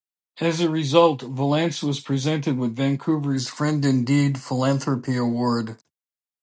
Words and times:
As 0.39 0.59
a 0.59 0.67
result, 0.67 1.21
Vallance 1.21 1.83
was 1.83 1.99
presented 1.99 2.57
with 2.57 2.75
Vancouver's 2.75 3.47
"Friend 3.47 3.85
in 3.85 4.03
Deed" 4.03 4.39
philanthropy 4.39 5.15
award. 5.15 5.77